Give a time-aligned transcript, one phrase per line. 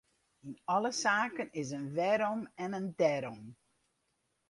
[0.47, 3.41] Yn alle saken is in wêrom en in dêrom.